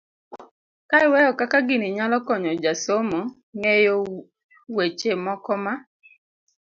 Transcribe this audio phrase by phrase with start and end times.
[0.89, 3.19] ka iweyo kaka gini nyalo konyo jasomo
[3.57, 3.95] ng'eyo
[4.75, 5.73] weche moko ma